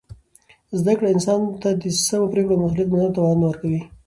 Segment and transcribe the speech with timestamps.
[0.79, 3.81] زده کړه انسان ته د سمو پرېکړو او مسؤلیت منلو توان ورکوي.